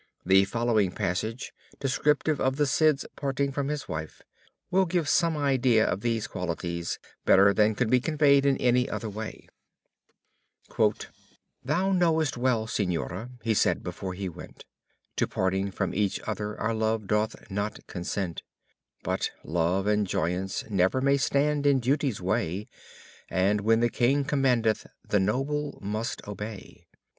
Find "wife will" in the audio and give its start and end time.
3.87-4.87